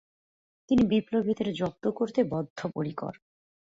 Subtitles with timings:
[0.69, 3.13] তিনি বিপ্লবীদের জব্দ করতে বদ্ধপরিকর।